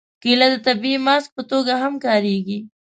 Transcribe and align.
کېله 0.21 0.47
د 0.53 0.55
طبیعي 0.67 0.99
ماسک 1.05 1.29
په 1.37 1.43
توګه 1.51 1.73
هم 1.83 1.93
کارېږي. 2.05 2.59